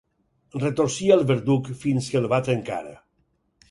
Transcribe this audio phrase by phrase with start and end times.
[0.63, 2.85] Retorcia el verduc fins que el va trencar.